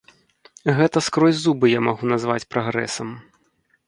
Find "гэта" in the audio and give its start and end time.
0.77-1.03